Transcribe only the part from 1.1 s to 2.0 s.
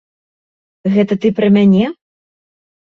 ты пра мяне?